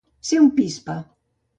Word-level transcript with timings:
Ser 0.29 0.39
un 0.45 0.49
pispa. 0.61 0.97